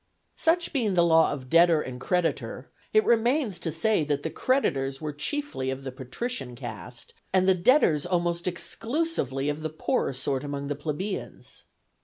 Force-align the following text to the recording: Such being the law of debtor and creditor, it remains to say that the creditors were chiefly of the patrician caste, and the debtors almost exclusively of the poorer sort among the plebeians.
Such 0.35 0.73
being 0.73 0.95
the 0.95 1.05
law 1.05 1.31
of 1.31 1.47
debtor 1.47 1.79
and 1.79 2.01
creditor, 2.01 2.71
it 2.91 3.05
remains 3.05 3.59
to 3.59 3.71
say 3.71 4.03
that 4.05 4.23
the 4.23 4.31
creditors 4.31 4.99
were 4.99 5.13
chiefly 5.13 5.69
of 5.69 5.83
the 5.83 5.91
patrician 5.91 6.55
caste, 6.55 7.13
and 7.31 7.47
the 7.47 7.53
debtors 7.53 8.07
almost 8.07 8.47
exclusively 8.47 9.47
of 9.47 9.61
the 9.61 9.69
poorer 9.69 10.13
sort 10.13 10.43
among 10.43 10.69
the 10.69 10.75
plebeians. 10.75 11.65